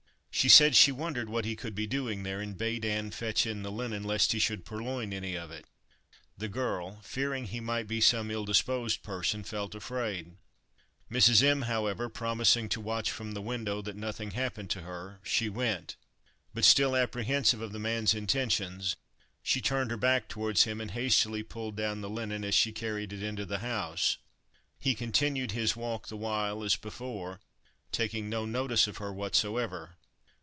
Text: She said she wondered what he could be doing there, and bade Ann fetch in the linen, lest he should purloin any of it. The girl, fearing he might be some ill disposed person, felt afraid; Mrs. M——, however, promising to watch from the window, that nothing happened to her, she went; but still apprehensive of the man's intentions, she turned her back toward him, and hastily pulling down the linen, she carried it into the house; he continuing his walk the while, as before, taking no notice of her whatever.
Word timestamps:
She 0.33 0.49
said 0.49 0.75
she 0.75 0.91
wondered 0.91 1.29
what 1.29 1.45
he 1.45 1.55
could 1.55 1.75
be 1.75 1.85
doing 1.85 2.23
there, 2.23 2.39
and 2.39 2.57
bade 2.57 2.83
Ann 2.83 3.11
fetch 3.11 3.45
in 3.45 3.61
the 3.61 3.71
linen, 3.71 4.01
lest 4.03 4.31
he 4.31 4.39
should 4.39 4.65
purloin 4.65 5.13
any 5.13 5.35
of 5.35 5.51
it. 5.51 5.65
The 6.35 6.47
girl, 6.47 6.99
fearing 7.03 7.45
he 7.45 7.59
might 7.59 7.85
be 7.87 8.01
some 8.01 8.31
ill 8.31 8.43
disposed 8.45 9.03
person, 9.03 9.43
felt 9.43 9.75
afraid; 9.75 10.37
Mrs. 11.11 11.43
M——, 11.43 11.63
however, 11.63 12.09
promising 12.09 12.69
to 12.69 12.81
watch 12.81 13.11
from 13.11 13.33
the 13.33 13.41
window, 13.41 13.83
that 13.83 13.97
nothing 13.97 14.31
happened 14.31 14.71
to 14.71 14.81
her, 14.81 15.19
she 15.21 15.47
went; 15.47 15.95
but 16.55 16.65
still 16.65 16.95
apprehensive 16.95 17.61
of 17.61 17.71
the 17.71 17.77
man's 17.77 18.15
intentions, 18.15 18.95
she 19.43 19.61
turned 19.61 19.91
her 19.91 19.97
back 19.97 20.27
toward 20.27 20.57
him, 20.57 20.81
and 20.81 20.91
hastily 20.91 21.43
pulling 21.43 21.75
down 21.75 22.01
the 22.01 22.09
linen, 22.09 22.49
she 22.51 22.71
carried 22.71 23.13
it 23.13 23.21
into 23.21 23.45
the 23.45 23.59
house; 23.59 24.17
he 24.79 24.95
continuing 24.95 25.49
his 25.49 25.75
walk 25.75 26.07
the 26.07 26.17
while, 26.17 26.63
as 26.63 26.77
before, 26.77 27.39
taking 27.91 28.27
no 28.27 28.43
notice 28.43 28.87
of 28.87 28.97
her 28.97 29.13
whatever. 29.13 29.97